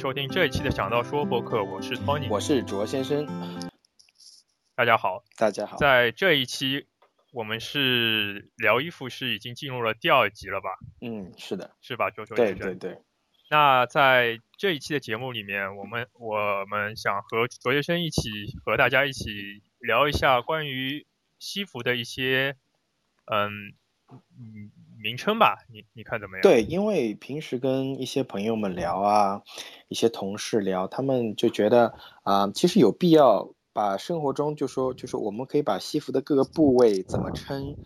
[0.00, 3.26] 收听这一期的讲道说播客，我是 Tony，我是卓先生。
[4.74, 5.76] 大家好，大家好。
[5.76, 6.86] 在这一期，
[7.32, 10.70] 我们是聊衣服是已经进入了第二集了吧？
[11.02, 12.96] 嗯，是的，是吧，卓卓对对对。
[13.50, 18.30] 那在这一期的节目里面，我们我们想和卓先生一起
[18.64, 21.06] 和大家一起聊一下关于
[21.38, 22.56] 西服的一些
[23.26, 23.74] 嗯
[24.10, 24.72] 嗯
[25.02, 26.42] 名称吧，你你看怎么样？
[26.42, 29.42] 对，因为平时跟一些朋友们聊啊，
[29.88, 37.76] 一些同事聊，他们就觉得啊，其实有必要把生活中就说就是我们可以把西服的各个部位怎么称。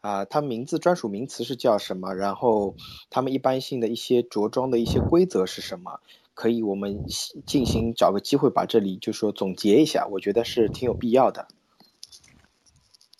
[0.00, 2.12] 啊，它名字专属名词是叫什么？
[2.12, 2.76] 然后
[3.08, 5.98] 他们一般性的一些着装的一些规则是什么？
[6.34, 7.06] 可以我们
[7.46, 11.48] 进行找个机会把这里就说总结一下，我觉得是挺有必要的。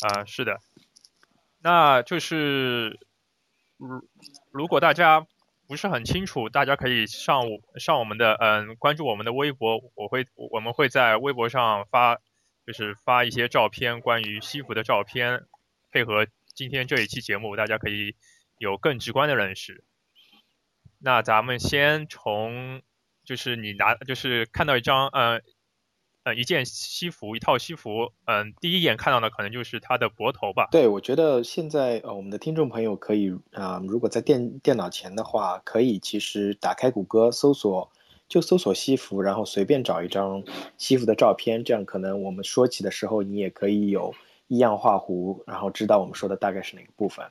[0.01, 0.61] 啊，是的，
[1.63, 3.01] 那就是
[3.89, 4.09] 如
[4.53, 5.27] 如果大家
[5.67, 7.43] 不是很清楚，大家可以上
[7.79, 12.19] 上我们的嗯关注我们的微博，我会我们会在微博上发
[12.67, 15.45] 就是发一些照片，关于西服的照片，
[15.91, 16.27] 配合。
[16.55, 18.15] 今天这一期节目，大家可以
[18.59, 19.83] 有更直观的认识。
[21.01, 22.81] 那咱们先从，
[23.25, 25.43] 就是你拿，就是看到一张，呃，
[26.25, 30.69] 呃，一件西服，一套西服，嗯，第一眼看到的可能就是它的脖头吧？
[30.71, 37.91] 对，我觉得现在呃，我们的听众朋友可以啊，如果在电电脑前的话，可以其实打开谷歌搜索，
[38.29, 40.43] 就搜索西服，然后随便找一张
[40.79, 44.15] 西服的照片，这样可能我们说起的时候，你也可以有。
[44.47, 47.25] 一样画弧，然后知道我们说的大概是哪个部分。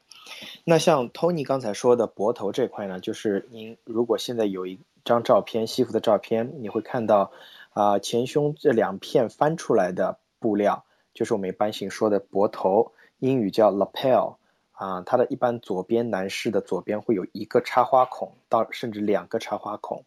[0.63, 7.31] 那像 Tony 刚才说的脖头这块呢，就是您如果现在有一张照片，西服的照片，你会看到
[7.73, 14.35] 啊前胸这两片翻出来的布料，就是我们一般性说的脖头，英语叫 lapel
[14.71, 20.05] 啊，它的一般左边男士的左边会有一个插花孔，到甚至两个插花孔，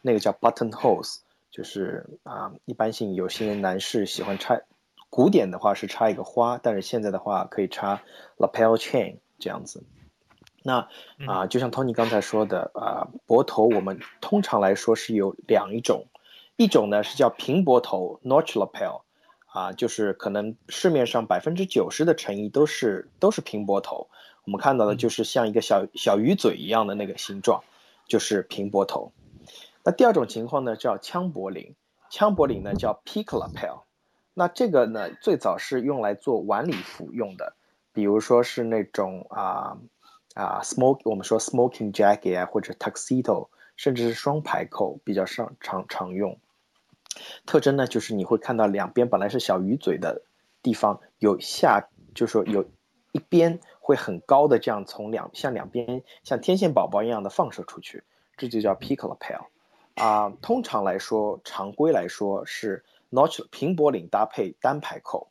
[0.00, 1.18] 那个叫 button holes，
[1.50, 4.60] 就是啊一般性有些男士喜欢插。
[5.10, 8.02] 古典的话是插一个花，但是现在的话可以插
[8.38, 9.84] lapel chain 这样子。
[10.62, 10.88] 那
[11.26, 16.06] 啊，就像 Tony 刚才说的啊，脖头我们通常来说是有两一种，
[16.56, 19.02] 一种呢是叫平脖头 notch lapel，
[19.46, 24.08] 啊，就是可能市面上百分之九十的成衣都是都是平脖头，
[24.44, 27.62] 我们看到的就是像一个小小鱼嘴一样的那个形状，
[28.06, 29.12] 就是平脖头。
[29.84, 31.74] 那第二种情况呢叫枪脖领，
[32.10, 33.82] 枪脖领呢叫 peak lapel。
[34.34, 37.54] 那这个呢，最早是用来做晚礼服用的，
[37.92, 39.76] 比如说是那种啊
[40.34, 43.48] 啊 smoke，我们说 smoking jacket 啊，或者 tuxedo，
[43.82, 46.38] 甚至是双排扣比较上常常用。
[47.46, 50.22] 特征呢，就是你会看到两边本来是小鱼嘴的
[50.62, 52.64] 地方有下，就是说有
[53.10, 58.04] 一边会很高的这样从两像两边像天线宝宝一样的放射出去，
[58.36, 59.46] 这就叫 peak lapel。
[59.96, 62.84] 啊，通常来说，常规来说是。
[63.14, 65.28] notch 平脖领搭配单排扣，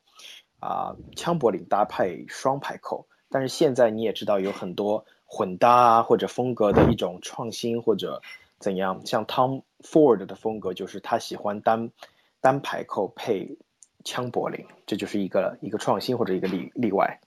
[0.60, 3.08] 啊，枪脖领搭配双排扣。
[3.28, 8.22] 但是现在你也知道有很多混搭啊或者风格的一种创新或者
[8.62, 11.92] 怎样，像 Tom Ford 的风格就是他喜欢单
[12.40, 13.58] 单排扣配
[14.06, 17.20] 枪柏林，这就是一个一个创新或者一个例例外。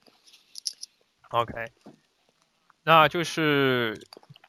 [1.29, 1.53] OK，
[2.83, 3.99] 那就是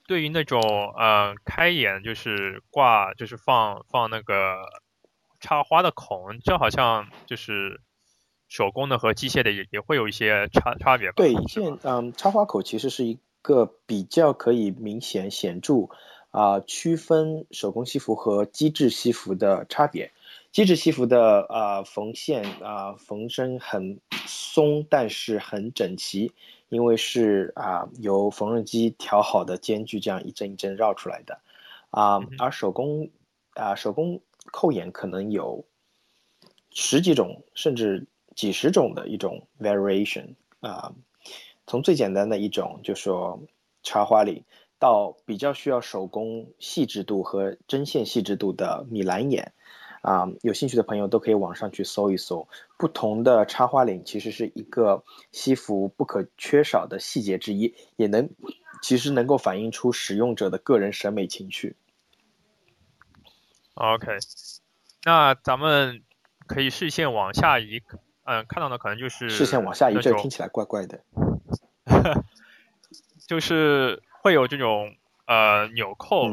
[0.07, 0.61] 对于那种
[0.97, 4.57] 呃开眼就是挂就是放放那个。
[5.39, 7.83] 插花的孔，这好像就是
[8.49, 11.15] 手工的和机械的也也会有一些差差别吧？
[11.17, 15.75] 对，现嗯，插花口其实是一个比较可以明显显著
[16.31, 20.13] 啊区分手工西服和机制西服的差别。
[20.53, 26.33] 机制西服的啊缝线啊缝针很松，但是很整齐，
[26.69, 31.41] 因为是啊由缝纫机调好的间距这样一针一针绕出来的
[31.91, 33.11] 啊，而手工
[33.55, 34.21] 啊手工。
[34.53, 35.65] 扣眼可能有
[36.71, 40.95] 十几种甚至几十种的一种 variation 啊，
[41.67, 43.43] 从最简单的一种就说
[43.83, 44.45] 插花领，
[44.79, 49.53] 到比较需要手工细致度和针线细致度的米兰眼
[50.03, 52.47] 啊，有兴趣的朋友都可以网上去搜一搜。
[52.79, 55.03] 不同的插花领其实是一个
[55.33, 58.29] 西服不可缺少的细节之一，也能
[58.83, 61.75] 其实能够反映出使用者的个人审美情趣。
[63.75, 64.19] OK，
[65.05, 66.03] 那咱们
[66.47, 67.83] 可以视线往下移，
[68.25, 71.03] 嗯，看到的可能就是视线往下移，这听起来怪怪的，
[73.27, 74.93] 就是会有这种
[75.27, 76.25] 呃纽扣，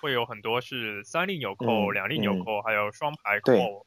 [0.00, 3.84] 会有很多是三粒纽扣、两粒纽扣，还有双排扣。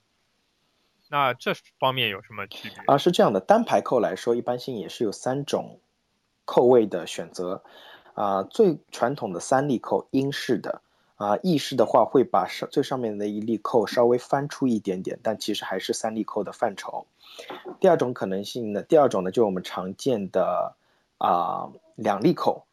[1.10, 2.84] 那这方面有什么区别？
[2.86, 5.80] 啊，是这样的，单排扣来说，一般性也是有三种
[6.46, 7.64] 扣位的选择，
[8.14, 10.84] 啊，最传统的三粒扣英式的。
[11.16, 17.08] 啊，意式的话会把上最上面的一粒扣稍微翻出一点点，但其实还是三粒扣的范畴。
[17.80, 20.76] 第二种可能性呢，第二种呢，就是我们常见的
[21.18, 22.68] 啊两粒扣，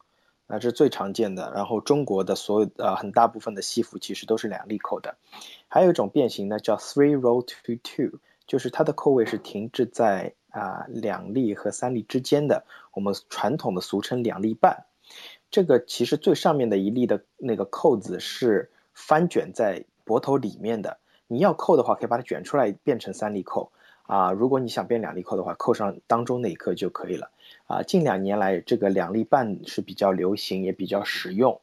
[0.47, 1.51] 那是最常见的。
[1.53, 5.15] 然后中国的所有呃很大部分的西服其实都是两粒扣的。
[5.67, 14.85] 还有一种变形呢，叫 three roll to two，就是它的扣位是停滞在啊两粒和三粒之间的，我们传统的俗称两粒半。
[15.49, 20.97] 这个其实最上面的一粒的那个扣子是翻卷在脖头里面的，
[21.27, 23.71] 你要扣的话，可以把它卷出来变成三粒扣
[24.03, 24.31] 啊。
[24.31, 27.31] 如果你想变两粒扣的话，扣上当中那一颗就可以了
[27.67, 27.83] 啊。
[27.83, 31.61] 近两年来，这个两粒半是比较流行，也比较实用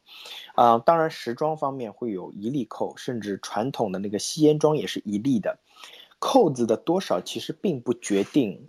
[0.54, 0.78] 啊。
[0.78, 5.58] 当然，时装方面会有一粒扣，甚至传统的那个吸烟装也是一粒的。
[6.20, 8.64] 扣子的多少其实并不决定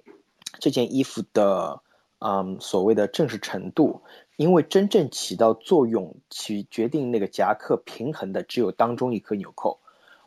[0.60, 1.82] 这件衣服的
[2.20, 4.02] 嗯所谓的正式程度。
[4.38, 9.80] 因为真正起到作用、起决定那个夹克平衡的，只有当中一颗纽扣。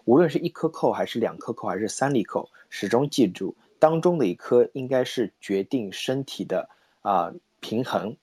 [0.06, 6.70] 无论是一颗扣，还是两颗扣，还是三粒扣，始终记住，当中的一颗应该是决定身体的
[7.02, 8.16] 啊平衡。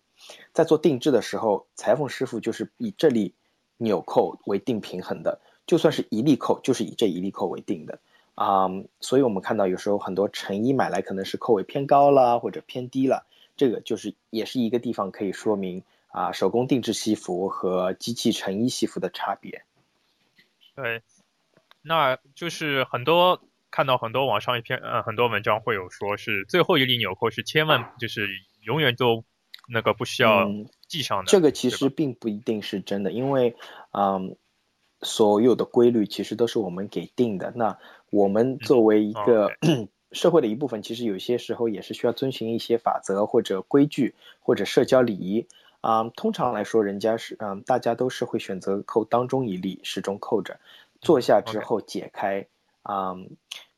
[0.53, 3.33] 在做定制的时候，裁缝师傅就是以这粒
[3.77, 7.99] 纽扣为定平衡的，就算是一粒扣，就是以这一粒扣为定的
[8.33, 8.67] 啊。
[9.01, 13.27] 所以我们看到有时候很多成衣买来可能是扣位偏高了，或者偏低了。
[13.57, 19.63] 这个就是也是一个地方可以说明啊，手工定制西服和机器成衣西服的差别。
[20.75, 21.03] 对，
[21.81, 28.27] 那就是很多看到很多网上一篇呃很多文章会有说是最后一粒纽扣是千万就是
[28.65, 29.23] 永远都
[29.69, 30.47] 那个不需要
[30.87, 31.31] 系上的。
[31.31, 33.55] 这个其实并不一定是真的，因为
[33.91, 34.35] 嗯，
[35.01, 37.51] 所有的规律其实都是我们给定的。
[37.55, 37.77] 那
[38.09, 39.51] 我们作为一个。
[40.11, 45.45] 社会的一部分，其实有些时候也是需要遵循一些法则或者规矩或者社交礼仪
[45.81, 46.05] 啊。
[46.15, 50.57] 通常来说，人家是嗯，大家都是会选择扣当中一粒，始终扣着，
[51.01, 52.47] 坐下之后解开
[52.83, 53.17] 啊。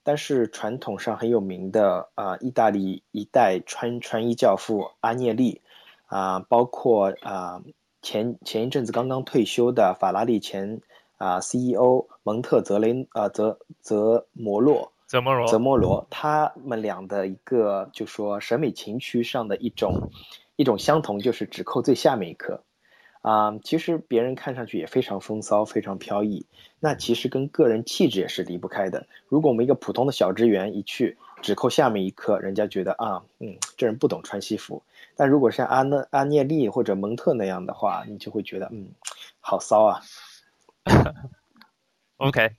[0.07, 5.61] 但是传统上很有名的啊，意大利一代穿穿衣教父阿涅利
[6.05, 7.61] 啊，包括啊
[8.01, 10.79] 前前一阵子刚刚退休的法拉利前
[11.17, 14.93] 啊 CEO 蒙特泽雷啊泽泽摩洛。
[15.07, 20.09] 泽摩罗，泽摩罗，他们俩的一个就说审美情趣上的一种
[20.55, 22.61] 一种相同，就是只扣最下面一颗，
[23.27, 26.45] 啊，其实别人看上去也非常风骚，非常飘逸，
[26.79, 29.05] 那其实跟个人气质也是离不开的。
[29.27, 34.81] 如果我们一个普通的小职员一去只扣下面一颗，人家觉得啊，嗯，这人不懂穿西服。
[35.17, 38.91] 但如果像阿那阿涅利或者蒙特那样的话，你就会觉得嗯，
[39.41, 40.01] 好骚啊。
[42.15, 42.51] OK。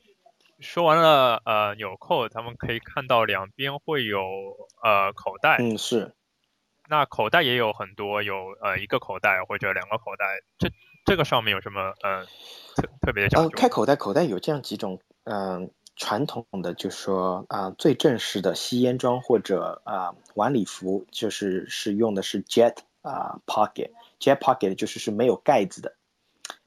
[0.61, 4.19] 说完了，呃，纽扣，咱们可以看到两边会有
[4.83, 5.57] 呃口袋。
[5.61, 6.13] 嗯，是。
[6.89, 10.25] 那口袋也有很多，有呃一个口袋或者两个口袋。
[10.59, 10.71] 这
[11.05, 12.25] 这个上面有什么呃
[12.75, 13.51] 特特别的讲究？
[13.51, 25.95] 开口袋，口袋有这样几种，嗯，传统的就是说啊，最正式的吸烟装或者啊晚礼服，就是是用的是 jet 啊 pocket，jet pocket 就是是没有盖子的。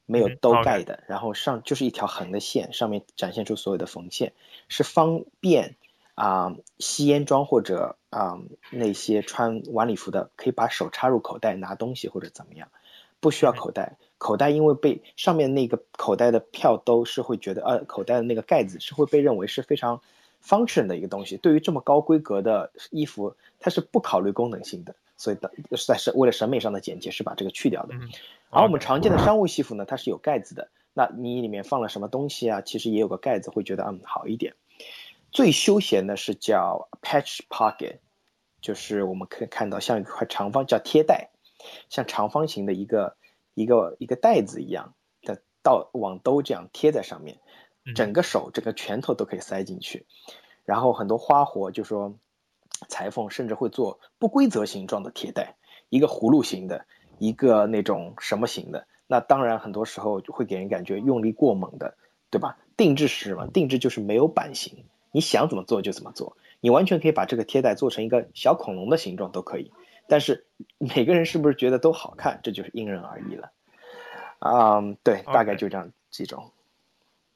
[0.08, 4.34] 没有兜盖的，然后上就是一条横的线，上面展现出所有的缝线，
[4.68, 5.78] 是方便
[6.16, 12.70] 啊吸烟装或者啊那些穿晚礼服的可以把手插入口袋拿东西或者怎么样，
[13.20, 13.98] 不需要口袋。
[14.18, 20.02] 口袋因为被上面那个口袋的票都是会觉得呃口袋的那个盖子是会被认为是非常
[20.44, 24.96] function 的一个东西，对于这么高规格的衣服，它是不考虑功能性的。
[25.18, 25.52] 所以的
[25.88, 27.94] 在是为了审美上的简洁，是把这个去掉的。
[28.50, 30.70] 而我们常见的商务西服呢，它是有盖子的。
[30.94, 32.62] 那你里面放了什么东西啊？
[32.62, 34.56] 其实也有个盖子，会觉得嗯好一点。
[35.32, 38.00] 最休闲的是叫 patch pocket，
[38.62, 41.32] 就是我们可以看到像一块长方叫贴袋，
[41.90, 43.16] 像长方形的一个
[43.54, 47.40] 一个一个袋子一样的到网兜这样贴在上面，
[47.96, 50.06] 整个手整个拳头都可以塞进去。
[50.66, 52.16] 然后很多花活就说。
[52.90, 55.56] 裁缝甚至会做不规则形状的贴带，
[55.90, 56.88] 一个葫芦形的，
[57.20, 58.88] 一个那种什么形的。
[59.06, 61.96] 那当然，很多时候会给人感觉用力过猛的，
[62.32, 62.58] 对吧？
[62.76, 63.46] 定制是什么？
[63.46, 66.38] 定制就是没有版型，你想怎么做就怎么做。
[66.60, 69.72] 你完全可以把这个贴带做成一个小恐龙的形状都可以。
[70.08, 70.46] 但是
[70.78, 73.52] 每个人是不是觉得都好看，这就是因人而异了。
[74.40, 76.52] 啊，对，大概就这样几种。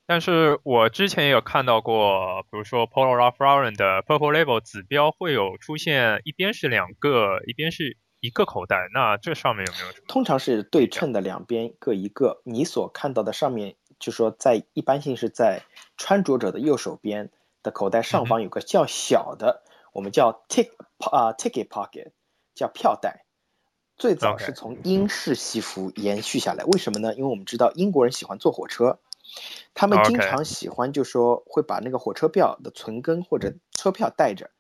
[0.08, 10.04] 但是我之前也有看到过，比如说 Polo Ralph Lauren 的 Purple Label 指标会有出现一边是两个，一边是一个口袋，那这上面有没有？
[10.08, 12.42] 通常是对称的，两边各一个。
[12.44, 15.64] 你所看到的上面，就说在一般性是在
[15.98, 17.32] 穿着者的右手边
[17.66, 20.70] 的口袋上方有个较小的，我们叫 tick
[21.00, 22.12] 啊 ticket pocket，
[22.54, 23.26] 叫票袋。
[23.98, 27.16] 最早是从英式西服延续下来，为什么呢？
[27.16, 29.00] 因为我们知道英国人喜欢坐火车。
[29.74, 34.52] 他们经常喜欢就说会把那个火车票的存根或者车票带着。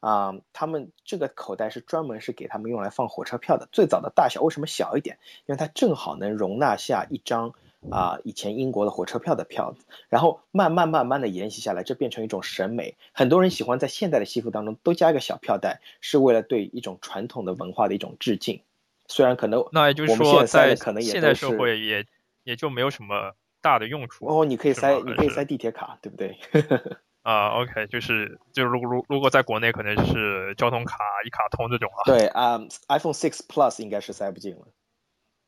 [0.00, 3.68] 啊，他们这个口袋是专门是给他们用来放火车票的。
[3.72, 5.18] 最早的大小为什么小一点？
[5.46, 7.52] 因为它正好能容纳下一张
[7.90, 9.84] 啊以前英国的火车票的票子。
[10.08, 12.96] 然后慢慢慢慢的沿袭下来，这变成一种审美。
[13.12, 18.62] 很多人喜欢在现代的西服当中都加一个小票袋，是为了对一种传统的文化的一种致敬。
[19.06, 22.06] 虽然可能那也就是说，在可能现代社会也
[22.42, 24.26] 也就没有什么大的用处。
[24.26, 26.38] 哦，你可以塞，你可以塞地铁卡，对不对？
[27.22, 32.04] 啊，OK，就是就如如如果在国内可能是交通卡一卡通这种啊。
[32.04, 34.66] 对啊，iPhone Six Plus 应该是塞不进了。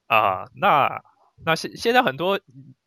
[0.06, 1.02] 啊，那
[1.44, 2.40] 那现现在很多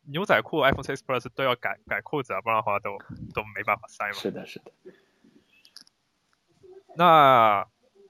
[0.06, 2.90] 牛仔裤 iPhone Six Plus 都要改改裤子啊，不然的话都
[3.34, 4.12] 都没办法塞嘛。
[4.14, 4.70] 是的，是的。
[6.96, 7.66] 那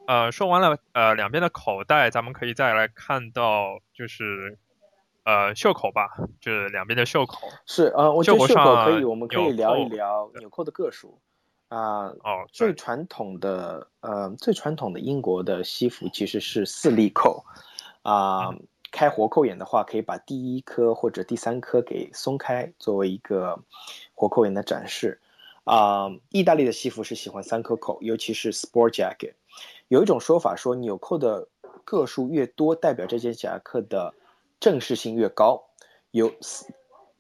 [0.07, 4.59] 呃，说完了呃两边的口袋，咱们可以再来看到就是。
[5.23, 6.09] 呃，袖口吧，
[6.41, 7.47] 就是两边的袖口。
[7.67, 11.21] 是呃，我觉得袖口可以，我们可以聊一聊纽扣的个数。
[11.69, 17.45] 啊，哦，最传统的呃，最传统的英国的西服其实是四粒扣。
[18.03, 18.51] 啊，
[18.91, 23.59] 开活扣眼的话，可以把第一颗或者第三颗给松开，作为一个
[24.15, 25.21] 活扣眼的展示。
[25.65, 29.35] 啊，意大利的西服是喜欢三颗扣，尤其是 sport jacket。
[29.89, 31.49] 有一种说法说，纽扣的
[31.85, 34.15] 个数越多，代表这件夹克的。
[34.61, 35.71] 正式性越高，
[36.11, 36.67] 有四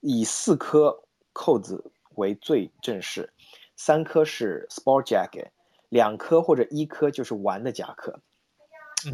[0.00, 3.32] 以四颗扣子为最正式，
[3.76, 5.46] 三颗是 sport jacket，
[5.88, 8.20] 两颗或者一颗就是玩的夹克。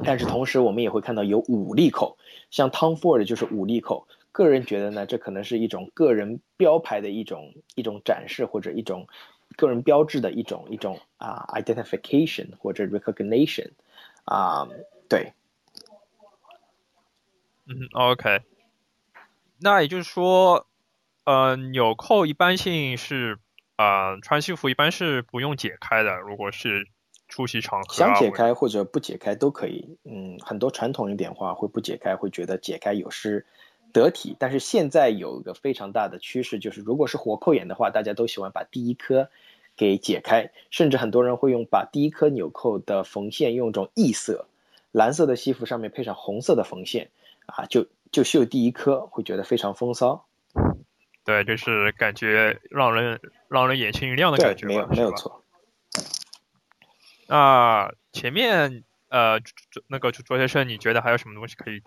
[0.05, 2.17] 但是同时我们也会看到有五粒扣，
[2.51, 4.07] 像 Tom Ford 就是五粒扣。
[4.33, 9.07] 个人觉得呢，这可能是一种个人标牌的一种一种展示或者一种
[9.57, 13.71] 个人标志的一种一种啊 identification 或者 recognition
[14.25, 14.69] 啊，
[15.09, 15.33] 对。
[17.69, 18.43] 嗯，OK，
[19.59, 20.67] 那也就是说，
[21.25, 23.39] 呃，纽扣一般性是，
[23.77, 26.19] 呃，穿西服一般是不用解开的。
[26.19, 26.87] 如果是
[27.29, 29.97] 出席场合，想解开或者不解开都可以。
[30.05, 33.45] 嗯，很多传统一点话会不解开，会觉得解开有失
[33.93, 34.37] 得体。
[34.39, 39.29] 但是现在有一个非常大的趋势，就是如果是活扣眼的话，大家都喜欢把第一颗
[39.77, 44.47] 给解开，甚至很多人会用把第一颗纽扣的缝线用一种异色，
[44.93, 47.11] 蓝色的西服上面配上红色的缝线。
[47.47, 50.27] 啊，就就绣第一颗，会觉得非常风骚。
[51.25, 55.43] 对，就是感觉让人让人眼前一亮的感觉，没有没有错。
[57.27, 59.41] 那前面呃，
[59.87, 61.81] 那个卓先生，你觉得还有什么东西可以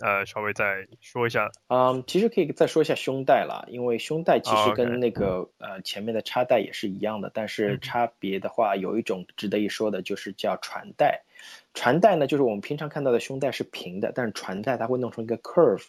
[0.00, 1.50] 呃稍微再说一下？
[1.68, 11.22] 嗯，其实可以再说一下胸带了，因为胸带其实跟那个呃前面的插带也是一样的，但是差别的话，有一种值得一说的，就是叫传带。
[11.74, 15.86] 传带呢，就是我们平常看到的胸带是平的，但是传带它会弄成一个 curve，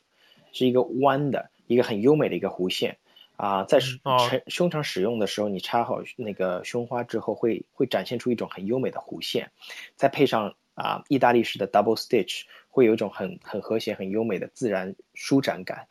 [0.52, 2.98] 是一个弯的，一个很优美的一个弧线
[3.44, 4.00] 啊，在胸
[4.48, 9.52] 胸膛使用的时候，你插好那个胸花之后，会会展现出一种很优美的弧线，
[9.96, 15.88] 再配上啊意大利式的 double stitch，会有一种很很和谐、很优美的自然舒展感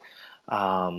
[0.47, 0.90] 啊。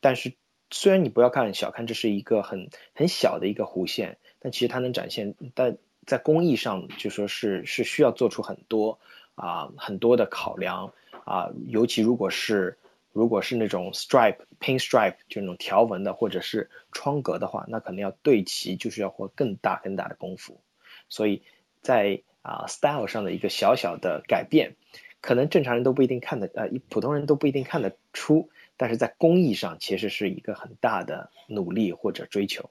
[0.00, 0.34] 但是
[0.70, 5.78] 虽然你不要看小看，这是一个很很小的一个弧线，但其实它能展现但。
[6.04, 8.98] 在工艺上，就说是是需要做出很多
[9.36, 10.92] 啊很多的考量
[11.24, 12.76] 啊，尤其如果是
[13.12, 20.60] 如果是那种 stripe pin stripe 就那种条纹的，或者是窗格的话，那可能要对齐，就是要花更大更大的功夫。
[21.08, 21.42] 所以
[21.82, 24.76] 在啊 style 上的一个小小的改变，
[25.20, 32.70] 可能正常人都不一定看得呃，普通人都不一定看得出，但是在工艺上其实是一个很大的努力或者追求。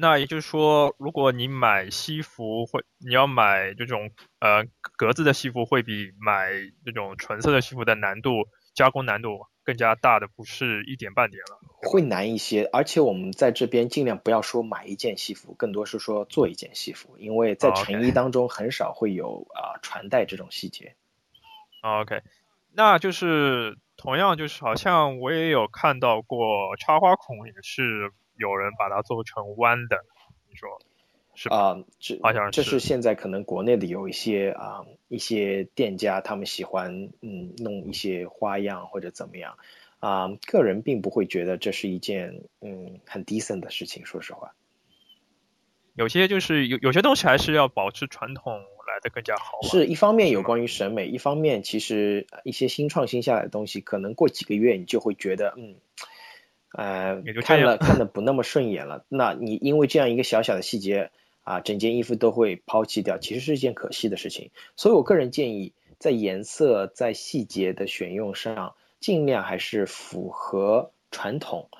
[0.00, 4.64] 那也就是说，如果你买西服会，你要买这种呃
[4.96, 6.52] 格子的西服，会比买
[6.84, 8.46] 这种纯色的西服的难度
[8.78, 11.58] 加工难度更加大的，不是一点半点了。
[11.82, 20.94] 会难一些，而且我们在这边尽量不要说买一件西服，更多是说做一件西服，因为在成衣当中很少会有啊传带这种细节。
[21.82, 22.22] OK，
[22.72, 28.12] 那就是同样就是好像我也有看到过插花孔也是。
[28.40, 29.96] 有人把它做成弯的，
[30.48, 30.68] 你说
[31.40, 31.78] 是啊？
[32.00, 39.56] 这好像这是现在可能国内的有一些啊一些店家，他们喜欢嗯弄一些花样或者怎么样
[40.00, 40.30] 啊。
[40.48, 44.56] 个人并不会觉得这是一件嗯很 decent 的事情，说实话。
[45.94, 49.62] 有些就是有有些东西还是要保持传统来的更加好。
[49.62, 55.76] 是一方面有关于审美，一方面其实一些新创新下来的东西，可能过几个月你就会觉得嗯。
[56.70, 61.10] 呃，看了 看的不那么顺眼了，那你因为这样一个小小的细节
[61.48, 64.50] 啊，整件衣服都会抛弃掉，其实是一件可惜的事情。
[64.76, 71.70] 所以我个人建议，在颜色在细节的选用上，尽量还是符合传统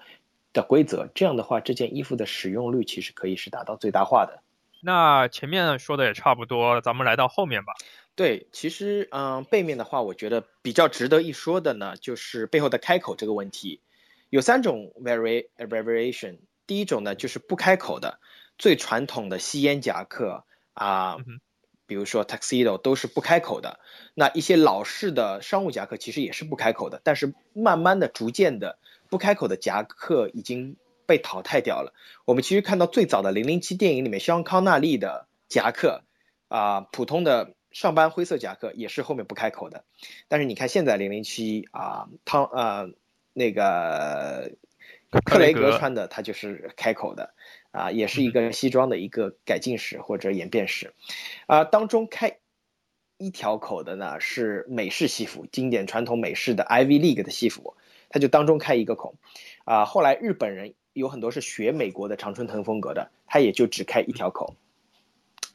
[0.54, 4.42] 的规则，这样的话，这件衣服的使用率其实可以是达到最大化的。
[4.80, 7.74] 那前面说的也差不多，咱们来到后面吧。
[8.14, 13.82] 对，其实嗯，背面的话，我觉得比较值得一说的呢，就是背后的开口这个问题。
[14.30, 18.18] 有三种 variation，第一种呢就是不开口的，
[18.58, 21.16] 最传统的吸烟夹克啊，
[21.86, 23.80] 比如说 tuxedo 都是不开口的。
[24.14, 31.94] 那一些老式的商务夹克其实也是不开口的，但是慢慢的、逐渐的，不开口的夹克已经被淘汰掉了。
[32.24, 36.02] 我们其实看到最早的零零七电影里面，肖康纳利的夹克
[36.48, 39.84] 啊，普通的上班灰色夹克也是后面不开口的。
[40.28, 42.86] 但是你看现在零零七啊，汤啊。
[43.34, 44.50] 那个
[45.24, 45.78] 克雷格。
[45.78, 47.34] 穿的，它就是开口的，
[47.70, 50.92] 啊，也是一个西装的一个改进史或者演变史，
[51.46, 52.38] 啊，当中开
[53.16, 57.76] 一条口的呢是美式西服，经典传统美式的 Ivy League 的西服，
[58.08, 59.14] 它就当中开一个口，
[59.64, 64.56] 啊，后来日本人有很多是学美国的常春藤风格的，他也就只开一条口，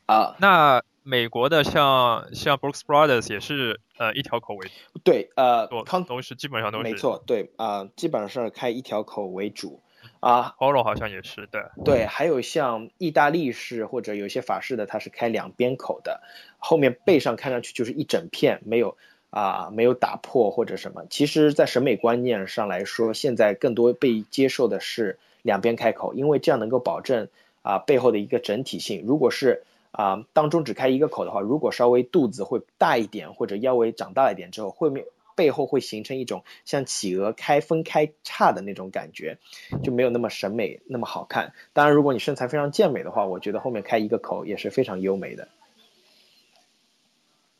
[0.05, 0.83] 啊，那。
[1.03, 9.81] 美国的像像 Brooks Brothers 也是呃一条口为主，对，呃，康都是基本上都是没错，对，啊，基本上是开一条口为主，
[10.21, 16.21] 啊，Polo 好像也是，对，对，还有像意大利式或者有些法式的，它是开两边口的，
[16.57, 18.95] 后面背上看上去就是一整片，没有
[19.29, 21.05] 啊没有打破或者什么。
[21.09, 27.27] 其实，在审美观念上来说，现在更多被接受的是两边开口，因为这样能够保证
[27.61, 29.03] 啊背后的一个整体性。
[29.05, 29.63] 如果是
[29.93, 39.37] 啊，当中只开一个口的话，如果稍微肚子会大一点，或者腰围长大一点之后，后面背后会形成一种像企鹅开分开叉的那种感觉，
[39.83, 41.53] 就没有那么审美那么好看。
[41.73, 45.47] 当然，如果你身材非常健美的话，我觉得后面开一个口也是非常优美的。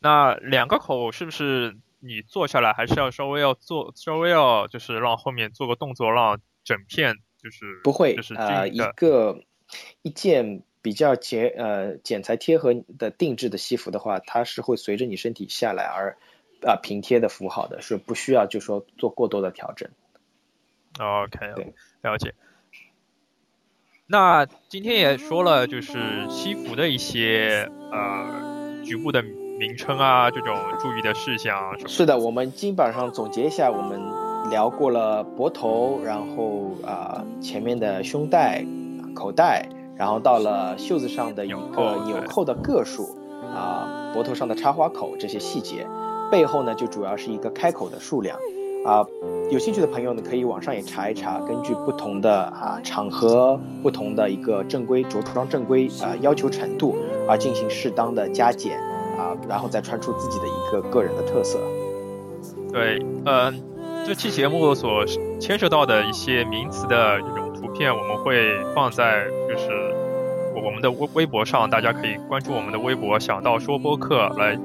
[0.00, 9.38] 那两个口是不是你坐下来还是要稍微要做，稍微要就是让后面做个动作，让整片就是不会就是呃一个
[10.02, 10.64] 一件。
[10.84, 16.18] 比较剪呃剪裁贴合的定制的西服的话，它是会随着你身体下来而
[16.62, 19.88] 啊平贴的服好的，是不需要就说做过多的调整。
[21.00, 22.34] OK，了解。
[24.06, 31.78] 那今天也说了，就是西服的一些呃局部的名称啊，这种注意的事项。
[31.88, 38.62] 是的，我们基本上总结一下，我们聊过了脖头，然后啊前面的胸带、
[39.14, 39.66] 口袋。
[39.96, 43.16] 然后到了袖子上的一个纽扣的个数，
[43.54, 45.86] 啊，脖头上的插花口这些细节，
[46.30, 48.36] 背后呢就主要是一个开口的数量，
[48.84, 49.06] 啊，
[49.50, 56.96] 有兴趣的朋友呢可以网上也查一查，根据不同的啊场合、不同的一个正规着装正规啊要求程度
[57.28, 58.76] 而进行适当的加减
[59.16, 61.58] 啊，然后再穿出自己的一个个人的特色。
[62.72, 63.62] 对，嗯，
[64.04, 65.04] 这期节目所
[65.38, 67.43] 牵涉到的一些名词的这种。
[67.64, 69.70] 图片我们会放在就是
[70.54, 74.58] 我们的微微博上，大家可以关注我们的微博“想到说播客”来，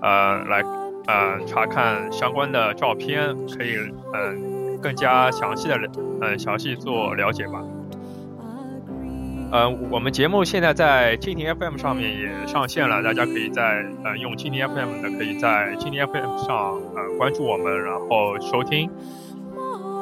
[0.00, 0.62] 呃，来
[1.06, 3.76] 呃查看相关的照片，可以
[4.14, 5.76] 嗯更加详细的
[6.20, 7.62] 嗯详细做了解吧。
[9.52, 18.88] 呃，我们节目现在在蜻蜓 FM 上面也上线了，大家可以在呃用蜻蜓 FM 的可以在蜻蜓 FM 上呃关注我们，然后收听。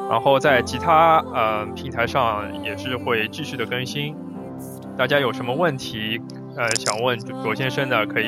[0.09, 4.15] 然后在其他呃平台上也是会继续的更新，
[4.97, 6.21] 大家有什么问题
[6.55, 8.27] 呃想问左先生的，可以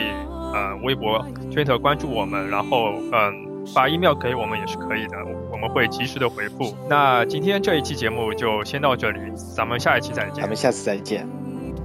[0.53, 5.17] 呃微博、推特关注我们，然后嗯发 email 给我们也是可以的，
[5.51, 6.73] 我们会及时的回复。
[6.89, 10.41] 那今天这一期节目就先到这里，咱们下一期再见。
[10.41, 11.75] 咱们下次再见，嗯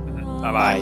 [0.42, 0.81] 拜拜。